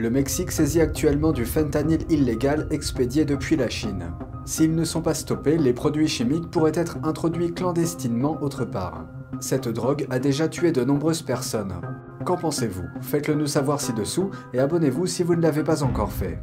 Le 0.00 0.10
Mexique 0.10 0.52
saisit 0.52 0.80
actuellement 0.80 1.32
du 1.32 1.44
fentanyl 1.44 1.98
illégal 2.08 2.68
expédié 2.70 3.24
depuis 3.24 3.56
la 3.56 3.68
Chine. 3.68 4.12
S'ils 4.44 4.76
ne 4.76 4.84
sont 4.84 5.02
pas 5.02 5.12
stoppés, 5.12 5.58
les 5.58 5.72
produits 5.72 6.06
chimiques 6.06 6.52
pourraient 6.52 6.70
être 6.72 6.98
introduits 7.02 7.52
clandestinement 7.52 8.40
autre 8.40 8.64
part. 8.64 9.06
Cette 9.40 9.66
drogue 9.66 10.06
a 10.08 10.20
déjà 10.20 10.46
tué 10.46 10.70
de 10.70 10.84
nombreuses 10.84 11.22
personnes. 11.22 11.74
Qu'en 12.24 12.36
pensez-vous? 12.36 12.84
Faites-le 13.00 13.34
nous 13.34 13.48
savoir 13.48 13.80
ci-dessous 13.80 14.30
et 14.52 14.60
abonnez-vous 14.60 15.06
si 15.06 15.24
vous 15.24 15.34
ne 15.34 15.42
l'avez 15.42 15.64
pas 15.64 15.82
encore 15.82 16.12
fait. 16.12 16.38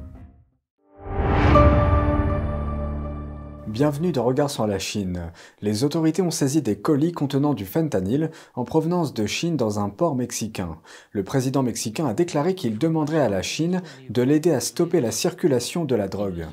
Bienvenue 3.68 4.12
dans 4.12 4.24
Regard 4.24 4.52
sur 4.52 4.68
la 4.68 4.78
Chine. 4.78 5.32
Les 5.62 5.84
autorités 5.84 6.22
ont 6.22 6.30
saisi 6.30 6.62
des 6.62 6.78
colis 6.78 7.12
contenant 7.12 7.56
du 7.56 7.66
fentanyl 7.66 8.30
en 8.54 8.64
provenance 8.64 9.14
de 9.14 9.26
Chine 9.26 9.58
dans 9.58 9.80
un 9.80 9.90
port 9.90 10.16
mexicain. 10.16 10.78
Le 11.12 11.24
président 11.24 11.64
mexicain 11.64 12.06
a 12.06 12.14
déclaré 12.14 12.54
qu'il 12.54 12.78
demanderait 12.78 13.22
à 13.22 13.30
la 13.30 13.42
Chine 13.42 13.82
de 14.10 14.22
l'aider 14.22 14.52
à 14.52 14.60
stopper 14.60 15.02
la 15.02 15.12
circulation 15.12 15.84
de 15.84 15.96
la 15.96 16.08
drogue. 16.08 16.46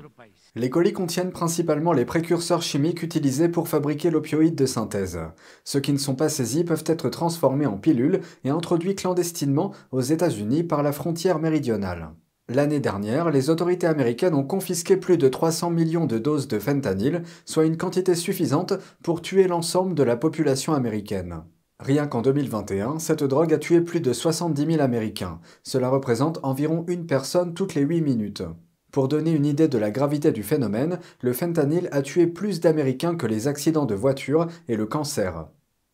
Les 0.54 0.70
colis 0.70 0.94
contiennent 0.94 1.32
principalement 1.32 1.92
les 1.92 2.06
précurseurs 2.06 2.62
chimiques 2.62 3.02
utilisés 3.02 3.48
pour 3.48 3.68
fabriquer 3.68 4.10
l'opioïde 4.10 4.54
de 4.54 4.66
synthèse. 4.66 5.18
Ceux 5.64 5.80
qui 5.80 5.92
ne 5.92 5.98
sont 5.98 6.14
pas 6.14 6.30
saisis 6.30 6.64
peuvent 6.64 6.84
être 6.86 7.10
transformés 7.10 7.66
en 7.66 7.76
pilules 7.76 8.20
et 8.44 8.50
introduits 8.50 8.94
clandestinement 8.94 9.72
aux 9.90 10.00
États-Unis 10.00 10.62
par 10.62 10.82
la 10.82 10.92
frontière 10.92 11.38
méridionale. 11.38 12.10
L'année 12.48 12.80
dernière, 12.80 13.30
les 13.30 13.50
autorités 13.50 13.86
américaines 13.86 14.34
ont 14.34 14.44
confisqué 14.44 14.96
plus 14.96 15.16
de 15.16 15.28
300 15.28 15.70
millions 15.70 16.06
de 16.06 16.18
doses 16.18 16.48
de 16.48 16.58
fentanyl, 16.58 17.22
soit 17.44 17.64
une 17.64 17.76
quantité 17.76 18.14
suffisante 18.14 18.74
pour 19.02 19.22
tuer 19.22 19.46
l'ensemble 19.46 19.94
de 19.94 20.02
la 20.02 20.16
population 20.16 20.74
américaine. 20.74 21.44
Rien 21.78 22.06
qu'en 22.06 22.20
2021, 22.20 22.98
cette 22.98 23.24
drogue 23.24 23.54
a 23.54 23.58
tué 23.58 23.80
plus 23.80 24.00
de 24.00 24.12
70 24.12 24.66
000 24.66 24.80
Américains. 24.80 25.40
Cela 25.62 25.88
représente 25.88 26.40
environ 26.42 26.84
une 26.88 27.06
personne 27.06 27.54
toutes 27.54 27.74
les 27.74 27.82
8 27.82 28.00
minutes. 28.02 28.42
Pour 28.90 29.08
donner 29.08 29.32
une 29.32 29.46
idée 29.46 29.68
de 29.68 29.78
la 29.78 29.90
gravité 29.90 30.32
du 30.32 30.42
phénomène, 30.42 30.98
le 31.22 31.32
fentanyl 31.32 31.88
a 31.92 32.02
tué 32.02 32.26
plus 32.26 32.60
d'Américains 32.60 33.16
que 33.16 33.26
les 33.26 33.48
accidents 33.48 33.86
de 33.86 33.94
voiture 33.94 34.48
et 34.68 34.76
le 34.76 34.86
cancer. 34.86 35.46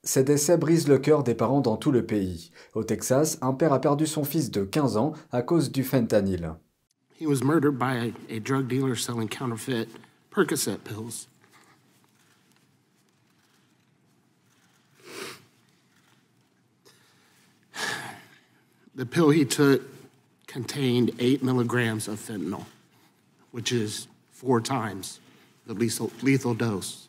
Ces 0.09 0.25
décès 0.25 0.57
brisent 0.57 0.89
le 0.89 0.99
cœur 0.99 1.23
des 1.23 1.35
parents 1.35 1.61
dans 1.61 1.77
tout 1.77 1.93
le 1.93 2.03
pays. 2.03 2.51
Au 2.73 2.83
Texas, 2.83 3.37
un 3.43 3.53
père 3.53 3.75
a 3.75 3.79
perdu 3.79 4.07
son 4.07 4.25
fils 4.25 4.51
de 4.51 4.65
15 4.65 4.97
ans 4.97 5.13
à 5.33 5.43
cause 5.43 5.71
du 5.71 5.85
fentanyl. 5.85 6.55
He 7.21 7.27
was 7.27 7.45
murdered 7.45 7.79
by 7.79 7.93
a, 8.31 8.35
a 8.35 8.41
drug 8.41 8.69
dealer 8.69 8.97
selling 8.97 9.29
counterfeit 9.29 9.87
Percocet 10.31 10.79
pills. 10.83 11.27
The 18.95 19.05
pill 19.05 19.29
he 19.29 19.45
took 19.45 19.83
contained 20.47 21.13
8 21.19 21.43
milligrams 21.43 22.09
of 22.09 22.19
fentanyl, 22.19 22.65
which 23.51 23.73
is 23.73 24.09
four 24.33 24.63
times 24.63 25.21
the 25.67 25.75
lethal, 25.75 26.11
lethal 26.23 26.55
dose. 26.55 27.08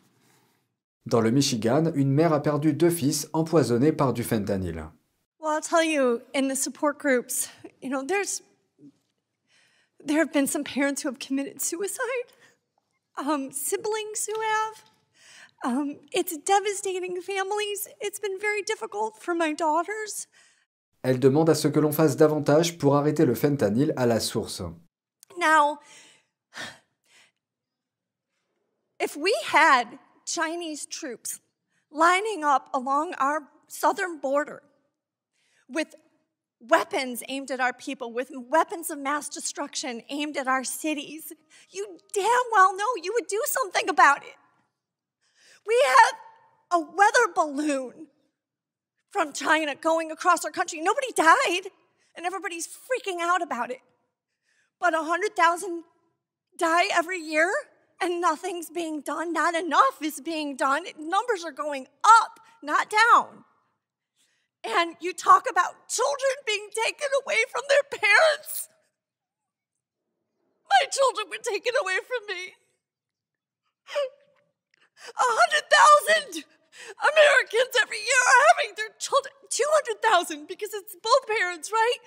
Dans 1.06 1.20
le 1.20 1.30
Michigan, 1.30 1.92
une 1.94 2.12
mère 2.12 2.32
a 2.32 2.42
perdu 2.42 2.72
deux 2.72 2.90
fils 2.90 3.28
empoisonnés 3.32 3.92
par 3.92 4.12
du 4.12 4.22
fentanyl. 4.22 4.90
Well, 5.40 5.52
I'll 5.52 5.62
tell 5.62 5.82
you, 5.82 6.20
in 6.34 6.48
the 6.48 6.54
support 6.54 6.98
groups, 6.98 7.48
you 7.80 7.88
know, 7.88 8.04
there's 8.04 8.42
there 10.04 10.18
have 10.18 10.32
been 10.32 10.46
some 10.46 10.64
parents 10.64 11.02
who 11.02 11.08
have 11.08 11.18
committed 11.18 11.60
suicide, 11.60 12.26
um, 13.16 13.50
siblings 13.50 14.26
who 14.26 14.38
have. 14.40 14.84
Um, 15.62 15.96
it's 16.12 16.36
devastating 16.38 17.20
families. 17.20 17.88
It's 18.00 18.18
been 18.18 18.38
very 18.40 18.62
difficult 18.62 19.22
for 19.22 19.34
my 19.34 19.52
daughters. 19.52 20.26
Elle 21.02 21.18
demande 21.18 21.48
à 21.48 21.54
ce 21.54 21.68
que 21.68 21.80
l'on 21.80 21.92
fasse 21.92 22.16
davantage 22.16 22.76
pour 22.78 22.96
arrêter 22.96 23.24
le 23.24 23.34
fentanyl 23.34 23.94
à 23.96 24.06
la 24.06 24.20
source. 24.20 24.62
Now, 25.38 25.78
if 29.00 29.16
we 29.16 29.32
had 29.50 29.98
Chinese 30.32 30.86
troops 30.86 31.40
lining 31.90 32.44
up 32.44 32.68
along 32.72 33.14
our 33.18 33.48
southern 33.68 34.18
border 34.18 34.62
with 35.68 35.94
weapons 36.60 37.22
aimed 37.28 37.50
at 37.50 37.60
our 37.60 37.72
people, 37.72 38.12
with 38.12 38.30
weapons 38.32 38.90
of 38.90 38.98
mass 38.98 39.28
destruction 39.28 40.02
aimed 40.10 40.36
at 40.36 40.46
our 40.46 40.62
cities, 40.62 41.32
you 41.70 41.98
damn 42.12 42.42
well 42.52 42.76
know 42.76 42.86
you 43.02 43.12
would 43.14 43.26
do 43.26 43.40
something 43.46 43.88
about 43.88 44.22
it. 44.22 44.36
We 45.66 45.82
have 45.86 46.14
a 46.72 46.80
weather 46.80 47.32
balloon 47.34 48.08
from 49.10 49.32
China 49.32 49.74
going 49.74 50.10
across 50.10 50.44
our 50.44 50.50
country. 50.50 50.80
Nobody 50.80 51.08
died, 51.16 51.70
and 52.14 52.26
everybody's 52.26 52.68
freaking 52.68 53.20
out 53.20 53.42
about 53.42 53.70
it. 53.70 53.80
But 54.80 54.92
100,000 54.92 55.84
die 56.56 56.84
every 56.92 57.18
year, 57.18 57.50
and 58.00 58.20
nothing's 58.20 58.70
being 58.70 59.00
done. 59.00 59.32
Not 59.32 59.54
enough 59.54 60.02
is 60.02 60.20
being 60.20 60.56
done. 60.56 60.84
Numbers 60.98 61.44
are 61.44 61.52
going 61.52 61.86
up, 62.04 62.40
not 62.62 62.88
down. 62.90 63.44
And 64.64 64.96
you 65.00 65.12
talk 65.12 65.46
about 65.50 65.88
children 65.88 66.36
being 66.46 66.68
taken 66.84 67.08
away 67.24 67.38
from 67.50 67.62
their 67.68 67.84
parents. 67.88 68.68
My 70.68 70.86
children 70.90 71.28
were 71.30 71.42
taken 71.42 71.72
away 71.80 71.98
from 72.04 72.22
me. 72.28 72.54
A 75.00 75.28
hundred 75.32 75.64
thousand 75.66 76.44
Americans 77.00 77.72
every 77.80 78.00
year 78.00 78.20
are 78.20 78.44
having 78.54 78.76
their 78.76 78.92
children, 79.00 79.32
200,000 79.48 80.46
because 80.46 80.70
it's 80.72 80.96
both 81.00 81.24
parents, 81.26 81.72
right? 81.72 82.02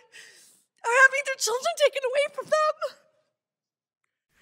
Are 0.83 0.97
having 1.09 1.23
their 1.25 1.39
children 1.41 1.73
taken 1.81 2.03
away 2.05 2.25
from 2.37 2.45
them. 2.47 2.75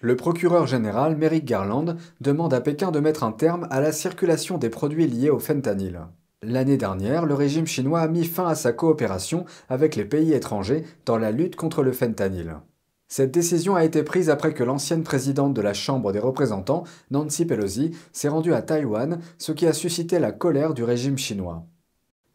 Le 0.04 0.16
procureur 0.16 0.66
général 0.66 1.16
Merrick 1.16 1.44
Garland 1.44 1.94
demande 2.20 2.52
à 2.52 2.60
Pékin 2.60 2.90
de 2.90 2.98
mettre 2.98 3.22
un 3.22 3.30
terme 3.30 3.68
à 3.70 3.80
la 3.80 3.92
circulation 3.92 4.58
des 4.58 4.68
produits 4.68 5.06
liés 5.06 5.30
au 5.30 5.38
fentanyl. 5.38 6.00
L'année 6.42 6.76
dernière, 6.76 7.24
le 7.24 7.34
régime 7.34 7.68
chinois 7.68 8.00
a 8.00 8.08
mis 8.08 8.24
fin 8.24 8.48
à 8.48 8.56
sa 8.56 8.72
coopération 8.72 9.44
avec 9.68 9.94
les 9.94 10.04
pays 10.04 10.32
étrangers 10.32 10.82
dans 11.06 11.18
la 11.18 11.30
lutte 11.30 11.54
contre 11.54 11.84
le 11.84 11.92
fentanyl. 11.92 12.56
Cette 13.06 13.30
décision 13.30 13.76
a 13.76 13.84
été 13.84 14.02
prise 14.02 14.28
après 14.28 14.54
que 14.54 14.64
l'ancienne 14.64 15.04
présidente 15.04 15.54
de 15.54 15.62
la 15.62 15.72
Chambre 15.72 16.10
des 16.10 16.18
représentants, 16.18 16.82
Nancy 17.12 17.44
Pelosi, 17.44 17.92
s'est 18.12 18.28
rendue 18.28 18.54
à 18.54 18.62
Taïwan, 18.62 19.20
ce 19.38 19.52
qui 19.52 19.68
a 19.68 19.72
suscité 19.72 20.18
la 20.18 20.32
colère 20.32 20.74
du 20.74 20.82
régime 20.82 21.16
chinois. 21.16 21.64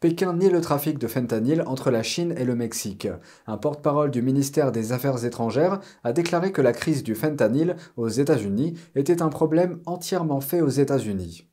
Pékin 0.00 0.32
nie 0.34 0.48
le 0.48 0.60
trafic 0.60 0.96
de 0.98 1.08
fentanyl 1.08 1.64
entre 1.66 1.90
la 1.90 2.04
Chine 2.04 2.32
et 2.38 2.44
le 2.44 2.54
Mexique. 2.54 3.08
Un 3.48 3.56
porte-parole 3.56 4.12
du 4.12 4.22
ministère 4.22 4.70
des 4.70 4.92
Affaires 4.92 5.24
étrangères 5.24 5.80
a 6.04 6.12
déclaré 6.12 6.52
que 6.52 6.62
la 6.62 6.72
crise 6.72 7.02
du 7.02 7.16
fentanyl 7.16 7.74
aux 7.96 8.08
États-Unis 8.08 8.74
était 8.94 9.22
un 9.22 9.28
problème 9.28 9.80
entièrement 9.86 10.40
fait 10.40 10.60
aux 10.60 10.68
États-Unis. 10.68 11.48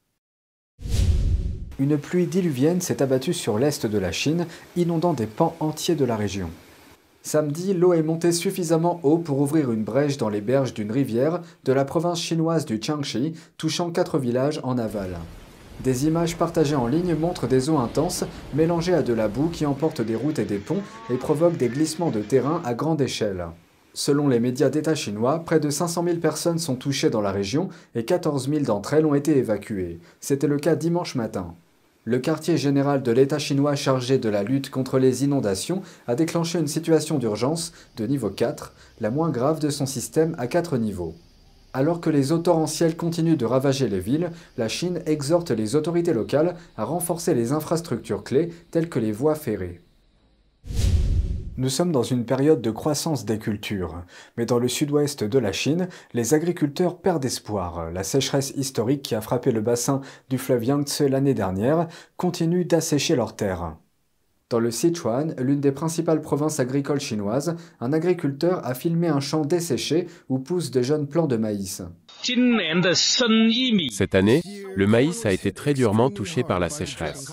Une 1.80 1.98
pluie 1.98 2.28
diluvienne 2.28 2.82
s'est 2.82 3.02
abattue 3.02 3.34
sur 3.34 3.58
l'est 3.58 3.88
de 3.88 3.98
la 3.98 4.12
Chine, 4.12 4.46
inondant 4.76 5.14
des 5.14 5.26
pans 5.26 5.56
entiers 5.60 5.96
de 5.96 6.06
la 6.06 6.16
région. 6.16 6.52
Samedi, 7.24 7.74
l'eau 7.74 7.94
est 7.94 8.04
montée 8.04 8.32
suffisamment 8.32 9.00
haut 9.02 9.18
pour 9.18 9.40
ouvrir 9.40 9.72
une 9.72 9.84
brèche 9.84 10.18
dans 10.18 10.30
les 10.30 10.42
berges 10.42 10.76
d'une 10.76 10.92
rivière 10.92 11.42
de 11.64 11.74
la 11.74 11.84
province 11.84 12.22
chinoise 12.22 12.66
du 12.66 12.78
Jiangxi, 12.80 13.34
touchant 13.58 13.90
quatre 13.90 14.20
villages 14.20 14.60
en 14.62 14.78
aval. 14.78 15.18
Des 15.84 16.08
images 16.08 16.38
partagées 16.38 16.76
en 16.76 16.88
ligne 16.88 17.16
montrent 17.16 17.48
des 17.48 17.70
eaux 17.70 17.78
intenses 17.78 18.24
mélangées 18.54 18.94
à 18.94 19.02
de 19.02 19.14
la 19.14 19.28
boue 19.28 19.50
qui 19.50 19.66
emportent 19.66 20.02
des 20.02 20.16
routes 20.16 20.40
et 20.40 20.46
des 20.46 20.58
ponts 20.58 20.82
et 21.10 21.16
provoquent 21.16 21.58
des 21.58 21.70
glissements 21.70 22.12
de 22.12 22.22
terrain 22.22 22.62
à 22.66 22.74
grande 22.74 23.02
échelle. 23.02 23.46
Selon 23.94 24.28
les 24.28 24.40
médias 24.40 24.70
d'État 24.70 24.96
chinois, 24.96 25.40
près 25.46 25.60
de 25.60 25.70
500 25.70 26.04
000 26.04 26.18
personnes 26.18 26.60
sont 26.60 26.76
touchées 26.76 27.10
dans 27.10 27.22
la 27.22 27.32
région 27.32 27.70
et 27.94 28.04
14 28.04 28.50
000 28.50 28.64
d'entre 28.64 28.94
elles 28.94 29.06
ont 29.06 29.16
été 29.16 29.38
évacuées. 29.38 30.00
C'était 30.20 30.48
le 30.48 30.58
cas 30.58 30.76
dimanche 30.76 31.16
matin. 31.16 31.56
Le 32.04 32.20
quartier 32.20 32.58
général 32.58 33.04
de 33.04 33.12
l'État 33.12 33.40
chinois 33.40 33.76
chargé 33.76 34.18
de 34.18 34.30
la 34.30 34.44
lutte 34.44 34.70
contre 34.70 35.00
les 35.00 35.24
inondations 35.24 35.82
a 36.08 36.16
déclenché 36.16 36.60
une 36.60 36.68
situation 36.68 37.18
d'urgence 37.18 37.74
de 37.98 38.06
niveau 38.06 38.30
4, 38.30 38.74
la 39.02 39.12
moins 39.12 39.30
grave 39.30 39.60
de 39.60 39.70
son 39.70 39.86
système 39.86 40.36
à 40.38 40.48
4 40.48 40.78
niveaux. 40.78 41.16
Alors 41.78 42.00
que 42.00 42.10
les 42.10 42.32
eaux 42.32 42.38
torrentielles 42.38 42.96
continuent 42.96 43.36
de 43.36 43.44
ravager 43.44 43.90
les 43.90 44.00
villes, 44.00 44.32
la 44.58 44.70
Chine 44.70 45.02
exhorte 45.06 45.52
les 45.52 45.76
autorités 45.76 46.14
locales 46.14 46.56
à 46.78 46.86
renforcer 46.86 47.34
les 47.34 47.52
infrastructures 47.52 48.24
clés 48.24 48.54
telles 48.72 48.88
que 48.88 48.98
les 48.98 49.12
voies 49.12 49.36
ferrées. 49.36 49.82
Nous 51.58 51.68
sommes 51.68 51.92
dans 51.92 52.02
une 52.02 52.24
période 52.24 52.62
de 52.62 52.72
croissance 52.72 53.26
des 53.26 53.40
cultures, 53.40 54.06
mais 54.38 54.46
dans 54.46 54.58
le 54.58 54.70
sud-ouest 54.70 55.26
de 55.26 55.38
la 55.38 55.52
Chine, 55.52 55.90
les 56.14 56.34
agriculteurs 56.34 56.98
perdent 56.98 57.26
espoir. 57.26 57.92
La 57.92 58.04
sécheresse 58.04 58.54
historique 58.56 59.02
qui 59.02 59.14
a 59.14 59.20
frappé 59.20 59.52
le 59.52 59.60
bassin 59.60 60.00
du 60.30 60.38
fleuve 60.38 60.64
Yangtze 60.64 61.02
l'année 61.02 61.34
dernière 61.34 61.90
continue 62.16 62.64
d'assécher 62.64 63.18
leurs 63.18 63.36
terres. 63.36 63.76
Dans 64.52 64.60
le 64.60 64.70
Sichuan, 64.70 65.34
l'une 65.40 65.60
des 65.60 65.72
principales 65.72 66.22
provinces 66.22 66.60
agricoles 66.60 67.00
chinoises, 67.00 67.56
un 67.80 67.94
agriculteur 67.94 68.64
a 68.64 68.76
filmé 68.76 69.08
un 69.08 69.20
champ 69.20 69.44
desséché 69.44 70.06
où 70.30 70.38
poussent 70.38 70.70
de 70.70 70.84
jeunes 70.84 71.08
plants 71.08 71.26
de 71.26 71.36
maïs. 71.36 71.82
Cette 73.90 74.14
année, 74.14 74.44
le 74.76 74.86
maïs 74.86 75.26
a 75.26 75.32
été 75.34 75.52
très 75.52 75.74
durement 75.74 76.12
touché 76.12 76.44
par 76.44 76.60
la 76.60 76.70
sécheresse. 76.70 77.32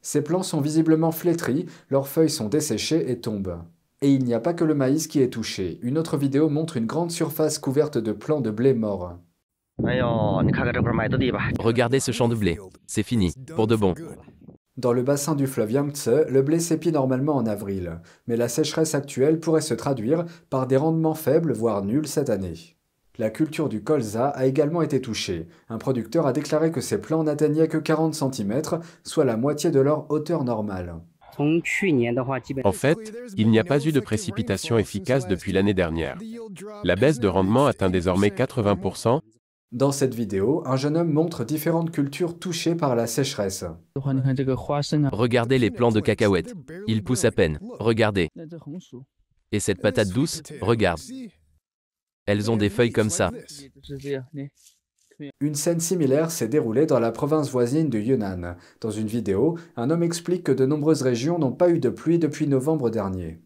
Ces 0.00 0.24
plants 0.24 0.42
sont 0.42 0.62
visiblement 0.62 1.12
flétris, 1.12 1.66
leurs 1.90 2.08
feuilles 2.08 2.30
sont 2.30 2.48
desséchées 2.48 3.10
et 3.10 3.20
tombent. 3.20 3.62
Et 4.00 4.10
il 4.10 4.24
n'y 4.24 4.34
a 4.34 4.40
pas 4.40 4.54
que 4.54 4.64
le 4.64 4.74
maïs 4.74 5.06
qui 5.06 5.20
est 5.20 5.30
touché. 5.30 5.78
Une 5.82 5.98
autre 5.98 6.16
vidéo 6.16 6.48
montre 6.48 6.78
une 6.78 6.86
grande 6.86 7.10
surface 7.10 7.58
couverte 7.58 7.98
de 7.98 8.12
plants 8.12 8.40
de 8.40 8.50
blé 8.50 8.72
morts. 8.72 9.18
Regardez 11.58 12.00
ce 12.00 12.12
champ 12.12 12.28
de 12.28 12.34
blé. 12.34 12.58
C'est 12.86 13.02
fini, 13.02 13.32
pour 13.54 13.66
de 13.66 13.76
bon. 13.76 13.94
Dans 14.76 14.92
le 14.92 15.04
bassin 15.04 15.36
du 15.36 15.46
fleuve 15.46 15.70
Yangtze, 15.70 16.26
le 16.28 16.42
blé 16.42 16.58
s'épie 16.58 16.90
normalement 16.90 17.36
en 17.36 17.46
avril, 17.46 18.00
mais 18.26 18.36
la 18.36 18.48
sécheresse 18.48 18.96
actuelle 18.96 19.38
pourrait 19.38 19.60
se 19.60 19.74
traduire 19.74 20.24
par 20.50 20.66
des 20.66 20.76
rendements 20.76 21.14
faibles, 21.14 21.52
voire 21.52 21.84
nuls 21.84 22.08
cette 22.08 22.28
année. 22.28 22.76
La 23.16 23.30
culture 23.30 23.68
du 23.68 23.84
colza 23.84 24.26
a 24.26 24.46
également 24.46 24.82
été 24.82 25.00
touchée. 25.00 25.46
Un 25.68 25.78
producteur 25.78 26.26
a 26.26 26.32
déclaré 26.32 26.72
que 26.72 26.80
ses 26.80 27.00
plants 27.00 27.22
n'atteignaient 27.22 27.68
que 27.68 27.78
40 27.78 28.14
cm, 28.16 28.62
soit 29.04 29.24
la 29.24 29.36
moitié 29.36 29.70
de 29.70 29.78
leur 29.78 30.10
hauteur 30.10 30.42
normale. 30.42 30.96
En 31.38 32.72
fait, 32.72 33.12
il 33.36 33.50
n'y 33.50 33.58
a 33.60 33.64
pas 33.64 33.84
eu 33.84 33.92
de 33.92 34.00
précipitation 34.00 34.76
efficace 34.76 35.28
depuis 35.28 35.52
l'année 35.52 35.74
dernière. 35.74 36.18
La 36.82 36.96
baisse 36.96 37.20
de 37.20 37.28
rendement 37.28 37.66
atteint 37.66 37.90
désormais 37.90 38.28
80%, 38.28 39.20
dans 39.74 39.90
cette 39.90 40.14
vidéo, 40.14 40.62
un 40.66 40.76
jeune 40.76 40.96
homme 40.96 41.12
montre 41.12 41.44
différentes 41.44 41.90
cultures 41.90 42.38
touchées 42.38 42.76
par 42.76 42.94
la 42.94 43.08
sécheresse. 43.08 43.64
Regardez 43.96 45.58
les 45.58 45.70
plants 45.70 45.90
de 45.90 46.00
cacahuètes. 46.00 46.54
Ils 46.86 47.02
poussent 47.02 47.24
à 47.24 47.32
peine. 47.32 47.58
Regardez. 47.80 48.30
Et 49.50 49.60
cette 49.60 49.82
patate 49.82 50.08
douce, 50.08 50.42
regarde. 50.60 51.00
Elles 52.26 52.50
ont 52.50 52.56
des 52.56 52.70
feuilles 52.70 52.92
comme 52.92 53.10
ça. 53.10 53.32
Une 55.40 55.54
scène 55.54 55.80
similaire 55.80 56.30
s'est 56.30 56.48
déroulée 56.48 56.86
dans 56.86 57.00
la 57.00 57.12
province 57.12 57.50
voisine 57.50 57.90
de 57.90 57.98
Yunnan. 57.98 58.56
Dans 58.80 58.90
une 58.90 59.06
vidéo, 59.06 59.58
un 59.76 59.90
homme 59.90 60.02
explique 60.02 60.44
que 60.44 60.52
de 60.52 60.66
nombreuses 60.66 61.02
régions 61.02 61.38
n'ont 61.38 61.52
pas 61.52 61.70
eu 61.70 61.80
de 61.80 61.88
pluie 61.88 62.18
depuis 62.18 62.46
novembre 62.46 62.90
dernier. 62.90 63.40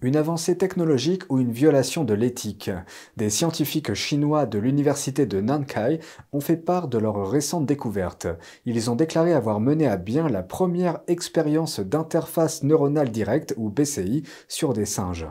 Une 0.00 0.14
avancée 0.14 0.56
technologique 0.56 1.24
ou 1.28 1.40
une 1.40 1.50
violation 1.50 2.04
de 2.04 2.14
l'éthique. 2.14 2.70
Des 3.16 3.30
scientifiques 3.30 3.94
chinois 3.94 4.46
de 4.46 4.60
l'université 4.60 5.26
de 5.26 5.40
Nankai 5.40 5.98
ont 6.32 6.40
fait 6.40 6.56
part 6.56 6.86
de 6.86 6.98
leur 6.98 7.28
récente 7.28 7.66
découverte. 7.66 8.28
Ils 8.64 8.92
ont 8.92 8.94
déclaré 8.94 9.32
avoir 9.32 9.58
mené 9.58 9.88
à 9.88 9.96
bien 9.96 10.28
la 10.28 10.44
première 10.44 11.00
expérience 11.08 11.80
d'interface 11.80 12.62
neuronale 12.62 13.10
directe 13.10 13.54
ou 13.56 13.70
BCI 13.70 14.22
sur 14.46 14.72
des 14.72 14.86
singes. 14.86 15.26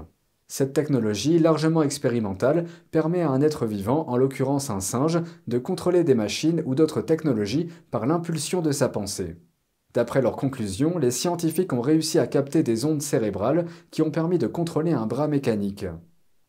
Cette 0.49 0.73
technologie, 0.73 1.39
largement 1.39 1.83
expérimentale, 1.83 2.65
permet 2.91 3.21
à 3.21 3.29
un 3.29 3.41
être 3.41 3.65
vivant, 3.65 4.05
en 4.09 4.17
l'occurrence 4.17 4.69
un 4.69 4.81
singe, 4.81 5.19
de 5.47 5.59
contrôler 5.59 6.03
des 6.03 6.15
machines 6.15 6.61
ou 6.65 6.75
d'autres 6.75 7.01
technologies 7.01 7.69
par 7.89 8.05
l'impulsion 8.05 8.61
de 8.61 8.73
sa 8.73 8.89
pensée. 8.89 9.37
D'après 9.97 10.21
leurs 10.21 10.35
conclusions, 10.35 10.99
les 10.99 11.09
scientifiques 11.09 11.73
ont 11.73 11.81
réussi 11.81 12.19
à 12.19 12.27
capter 12.27 12.61
des 12.61 12.85
ondes 12.85 13.01
cérébrales 13.01 13.65
qui 13.89 14.03
ont 14.03 14.11
permis 14.11 14.37
de 14.37 14.45
contrôler 14.45 14.91
un 14.91 15.07
bras 15.07 15.27
mécanique. 15.27 15.87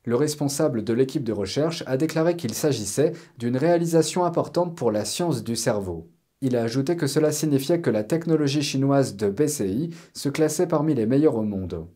Le 0.04 0.16
responsable 0.16 0.84
de 0.84 0.92
l'équipe 0.92 1.24
de 1.24 1.32
recherche 1.32 1.82
a 1.86 1.96
déclaré 1.96 2.36
qu'il 2.36 2.52
s'agissait 2.52 3.14
d'une 3.38 3.56
réalisation 3.56 4.26
importante 4.26 4.76
pour 4.76 4.92
la 4.92 5.06
science 5.06 5.44
du 5.44 5.56
cerveau. 5.56 6.10
Il 6.42 6.56
a 6.56 6.62
ajouté 6.62 6.94
que 6.94 7.06
cela 7.06 7.32
signifiait 7.32 7.80
que 7.80 7.88
la 7.88 8.04
technologie 8.04 8.60
chinoise 8.60 9.16
de 9.16 9.30
BCI 9.30 9.94
se 10.12 10.28
classait 10.28 10.68
parmi 10.68 10.94
les 10.94 11.06
meilleures 11.06 11.36
au 11.36 11.42
monde. 11.42 11.86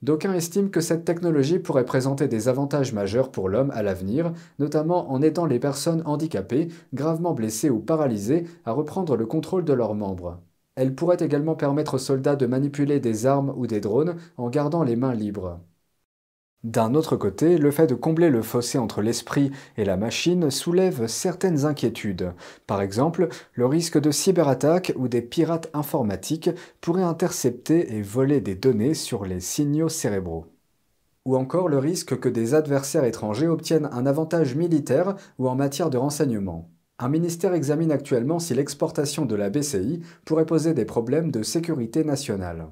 D'aucuns 0.00 0.32
estiment 0.32 0.70
que 0.70 0.80
cette 0.80 1.04
technologie 1.04 1.58
pourrait 1.58 1.84
présenter 1.84 2.28
des 2.28 2.48
avantages 2.48 2.94
majeurs 2.94 3.30
pour 3.30 3.50
l'homme 3.50 3.72
à 3.72 3.82
l'avenir, 3.82 4.32
notamment 4.58 5.12
en 5.12 5.20
aidant 5.20 5.44
les 5.44 5.58
personnes 5.58 6.02
handicapées, 6.06 6.68
gravement 6.94 7.34
blessées 7.34 7.68
ou 7.68 7.80
paralysées 7.80 8.44
à 8.64 8.72
reprendre 8.72 9.16
le 9.16 9.26
contrôle 9.26 9.66
de 9.66 9.74
leurs 9.74 9.94
membres. 9.94 10.40
Elle 10.76 10.94
pourrait 10.94 11.16
également 11.20 11.56
permettre 11.56 11.94
aux 11.94 11.98
soldats 11.98 12.36
de 12.36 12.46
manipuler 12.46 13.00
des 13.00 13.26
armes 13.26 13.52
ou 13.56 13.66
des 13.66 13.80
drones 13.80 14.16
en 14.36 14.48
gardant 14.50 14.84
les 14.84 14.96
mains 14.96 15.14
libres. 15.14 15.60
D'un 16.64 16.94
autre 16.94 17.16
côté, 17.16 17.58
le 17.58 17.70
fait 17.70 17.86
de 17.86 17.94
combler 17.94 18.30
le 18.30 18.40
fossé 18.40 18.78
entre 18.78 19.02
l'esprit 19.02 19.50
et 19.76 19.84
la 19.84 19.98
machine 19.98 20.50
soulève 20.50 21.06
certaines 21.06 21.66
inquiétudes. 21.66 22.32
Par 22.66 22.80
exemple, 22.80 23.28
le 23.52 23.66
risque 23.66 24.00
de 24.00 24.10
cyberattaque 24.10 24.92
ou 24.96 25.06
des 25.06 25.20
pirates 25.20 25.68
informatiques 25.74 26.50
pourraient 26.80 27.02
intercepter 27.02 27.94
et 27.94 28.00
voler 28.02 28.40
des 28.40 28.54
données 28.54 28.94
sur 28.94 29.26
les 29.26 29.40
signaux 29.40 29.90
cérébraux. 29.90 30.46
Ou 31.26 31.36
encore 31.36 31.68
le 31.68 31.78
risque 31.78 32.18
que 32.18 32.30
des 32.30 32.54
adversaires 32.54 33.04
étrangers 33.04 33.48
obtiennent 33.48 33.90
un 33.92 34.06
avantage 34.06 34.54
militaire 34.54 35.16
ou 35.38 35.48
en 35.48 35.54
matière 35.56 35.90
de 35.90 35.98
renseignement. 35.98 36.73
Un 37.00 37.08
ministère 37.08 37.54
examine 37.54 37.90
actuellement 37.90 38.38
si 38.38 38.54
l'exportation 38.54 39.26
de 39.26 39.34
la 39.34 39.50
BCI 39.50 40.00
pourrait 40.24 40.46
poser 40.46 40.74
des 40.74 40.84
problèmes 40.84 41.32
de 41.32 41.42
sécurité 41.42 42.04
nationale. 42.04 42.68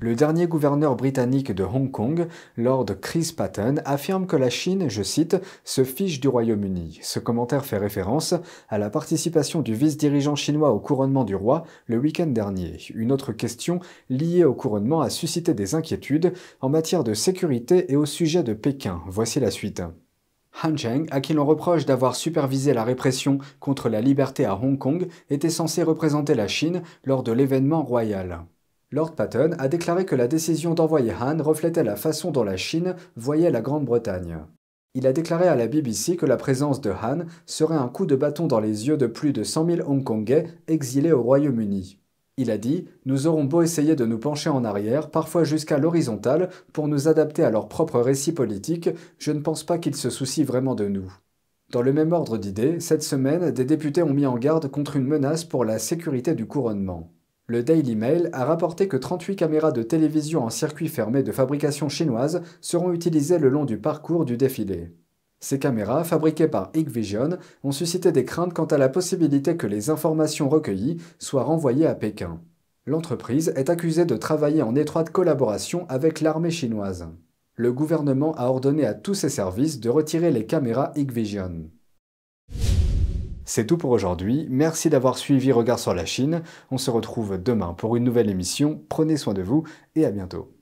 Le 0.00 0.16
dernier 0.16 0.46
gouverneur 0.46 0.96
britannique 0.96 1.52
de 1.52 1.62
Hong 1.62 1.90
Kong, 1.90 2.26
Lord 2.56 2.86
Chris 3.02 3.32
Patten, 3.36 3.82
affirme 3.84 4.26
que 4.26 4.34
la 4.34 4.50
Chine, 4.50 4.88
je 4.88 5.02
cite, 5.02 5.36
se 5.62 5.84
fiche 5.84 6.20
du 6.20 6.26
Royaume-Uni. 6.26 6.98
Ce 7.02 7.18
commentaire 7.20 7.66
fait 7.66 7.76
référence 7.76 8.34
à 8.68 8.78
la 8.78 8.90
participation 8.90 9.60
du 9.60 9.74
vice-dirigeant 9.74 10.36
chinois 10.36 10.72
au 10.72 10.80
couronnement 10.80 11.24
du 11.24 11.36
roi 11.36 11.64
le 11.86 11.98
week-end 11.98 12.28
dernier. 12.28 12.78
Une 12.94 13.12
autre 13.12 13.32
question 13.32 13.78
liée 14.08 14.42
au 14.42 14.54
couronnement 14.54 15.02
a 15.02 15.10
suscité 15.10 15.54
des 15.54 15.74
inquiétudes 15.74 16.32
en 16.62 16.70
matière 16.70 17.04
de 17.04 17.14
sécurité 17.14 17.92
et 17.92 17.96
au 17.96 18.06
sujet 18.06 18.42
de 18.42 18.54
Pékin. 18.54 19.02
Voici 19.06 19.38
la 19.38 19.50
suite. 19.50 19.82
Han 20.62 20.76
Zheng, 20.76 21.06
à 21.10 21.20
qui 21.20 21.32
l'on 21.32 21.46
reproche 21.46 21.86
d'avoir 21.86 22.14
supervisé 22.14 22.74
la 22.74 22.84
répression 22.84 23.38
contre 23.60 23.88
la 23.88 24.00
liberté 24.00 24.44
à 24.44 24.56
Hong 24.56 24.78
Kong, 24.78 25.08
était 25.30 25.50
censé 25.50 25.82
représenter 25.82 26.34
la 26.34 26.48
Chine 26.48 26.82
lors 27.04 27.22
de 27.22 27.32
l'événement 27.32 27.82
royal. 27.82 28.44
Lord 28.90 29.14
Patton 29.14 29.52
a 29.58 29.68
déclaré 29.68 30.04
que 30.04 30.16
la 30.16 30.26
décision 30.26 30.74
d'envoyer 30.74 31.12
Han 31.12 31.40
reflétait 31.42 31.84
la 31.84 31.94
façon 31.94 32.32
dont 32.32 32.42
la 32.42 32.56
Chine 32.56 32.96
voyait 33.14 33.50
la 33.50 33.60
Grande-Bretagne. 33.60 34.38
Il 34.94 35.06
a 35.06 35.12
déclaré 35.12 35.46
à 35.46 35.54
la 35.54 35.68
BBC 35.68 36.16
que 36.16 36.26
la 36.26 36.36
présence 36.36 36.80
de 36.80 36.90
Han 36.90 37.20
serait 37.46 37.76
un 37.76 37.86
coup 37.86 38.04
de 38.04 38.16
bâton 38.16 38.48
dans 38.48 38.58
les 38.58 38.88
yeux 38.88 38.96
de 38.96 39.06
plus 39.06 39.32
de 39.32 39.44
100 39.44 39.66
000 39.66 39.88
Hongkongais 39.88 40.48
exilés 40.66 41.12
au 41.12 41.22
Royaume-Uni. 41.22 41.99
Il 42.36 42.50
a 42.50 42.58
dit 42.58 42.86
Nous 43.04 43.26
aurons 43.26 43.44
beau 43.44 43.62
essayer 43.62 43.96
de 43.96 44.06
nous 44.06 44.18
pencher 44.18 44.50
en 44.50 44.64
arrière, 44.64 45.10
parfois 45.10 45.44
jusqu'à 45.44 45.78
l'horizontale, 45.78 46.50
pour 46.72 46.88
nous 46.88 47.08
adapter 47.08 47.44
à 47.44 47.50
leur 47.50 47.68
propre 47.68 48.00
récit 48.00 48.32
politique, 48.32 48.88
je 49.18 49.32
ne 49.32 49.40
pense 49.40 49.64
pas 49.64 49.78
qu'ils 49.78 49.96
se 49.96 50.10
soucient 50.10 50.44
vraiment 50.44 50.74
de 50.74 50.86
nous. 50.86 51.12
Dans 51.70 51.82
le 51.82 51.92
même 51.92 52.12
ordre 52.12 52.36
d'idées, 52.36 52.80
cette 52.80 53.02
semaine, 53.02 53.50
des 53.52 53.64
députés 53.64 54.02
ont 54.02 54.12
mis 54.12 54.26
en 54.26 54.36
garde 54.36 54.68
contre 54.68 54.96
une 54.96 55.06
menace 55.06 55.44
pour 55.44 55.64
la 55.64 55.78
sécurité 55.78 56.34
du 56.34 56.46
couronnement. 56.46 57.12
Le 57.46 57.62
Daily 57.62 57.96
Mail 57.96 58.30
a 58.32 58.44
rapporté 58.44 58.88
que 58.88 58.96
38 58.96 59.36
caméras 59.36 59.72
de 59.72 59.82
télévision 59.82 60.44
en 60.44 60.50
circuit 60.50 60.88
fermé 60.88 61.22
de 61.22 61.32
fabrication 61.32 61.88
chinoise 61.88 62.42
seront 62.60 62.92
utilisées 62.92 63.38
le 63.38 63.48
long 63.48 63.64
du 63.64 63.78
parcours 63.78 64.24
du 64.24 64.36
défilé. 64.36 64.92
Ces 65.40 65.58
caméras, 65.58 66.04
fabriquées 66.04 66.48
par 66.48 66.70
Hikvision, 66.74 67.38
ont 67.64 67.72
suscité 67.72 68.12
des 68.12 68.26
craintes 68.26 68.52
quant 68.52 68.66
à 68.66 68.76
la 68.76 68.90
possibilité 68.90 69.56
que 69.56 69.66
les 69.66 69.88
informations 69.88 70.50
recueillies 70.50 70.98
soient 71.18 71.44
renvoyées 71.44 71.86
à 71.86 71.94
Pékin. 71.94 72.40
L'entreprise 72.86 73.52
est 73.56 73.70
accusée 73.70 74.04
de 74.04 74.16
travailler 74.16 74.62
en 74.62 74.74
étroite 74.74 75.10
collaboration 75.10 75.86
avec 75.88 76.20
l'armée 76.20 76.50
chinoise. 76.50 77.08
Le 77.54 77.72
gouvernement 77.72 78.34
a 78.36 78.46
ordonné 78.46 78.84
à 78.84 78.94
tous 78.94 79.14
ses 79.14 79.28
services 79.30 79.80
de 79.80 79.88
retirer 79.88 80.30
les 80.30 80.44
caméras 80.44 80.92
Hikvision. 80.94 81.70
C'est 83.46 83.66
tout 83.66 83.78
pour 83.78 83.90
aujourd'hui, 83.90 84.46
merci 84.50 84.90
d'avoir 84.90 85.18
suivi 85.18 85.52
Regard 85.52 85.78
sur 85.78 85.94
la 85.94 86.04
Chine, 86.04 86.42
on 86.70 86.78
se 86.78 86.90
retrouve 86.90 87.42
demain 87.42 87.74
pour 87.74 87.96
une 87.96 88.04
nouvelle 88.04 88.30
émission, 88.30 88.80
prenez 88.88 89.16
soin 89.16 89.34
de 89.34 89.42
vous 89.42 89.64
et 89.96 90.04
à 90.04 90.10
bientôt. 90.10 90.52